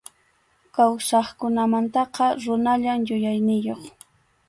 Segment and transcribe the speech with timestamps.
[0.77, 3.81] Kawsaqkunamantaqa runallam yuyayniyuq.